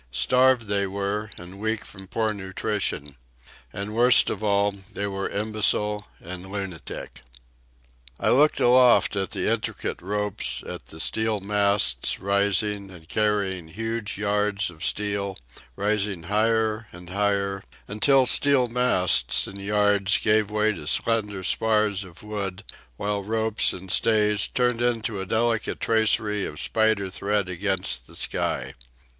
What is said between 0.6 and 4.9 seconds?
they were, and weak from poor nutrition. And worst of all,